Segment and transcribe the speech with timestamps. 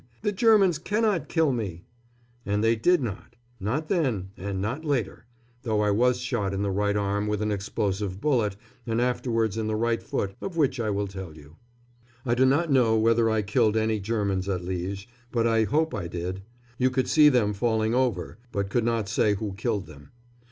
[0.23, 1.83] The Germans cannot kill me!"
[2.43, 5.27] And they did not not then, and not later,
[5.61, 8.55] though I was shot in the right arm with an explosive bullet
[8.87, 11.57] and afterwards in the right foot, of which I will tell you.
[12.25, 16.07] I do not know whether I killed any Germans at Liège, but I hope I
[16.07, 16.41] did.
[16.79, 20.09] You could see them falling over, but could not say who killed them.